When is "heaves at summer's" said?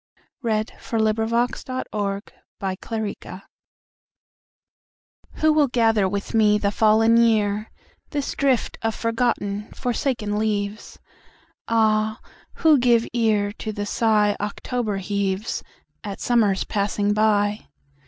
14.97-16.63